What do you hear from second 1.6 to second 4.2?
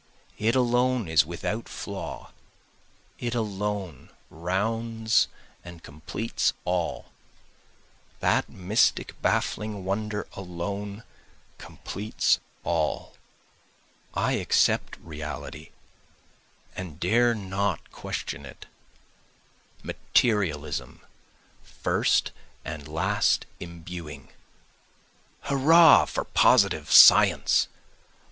flaw, it alone